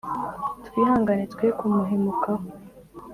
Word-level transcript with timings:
Twihangane 0.67 1.23
twe 1.33 1.47
kumuhemukaho, 1.57 2.45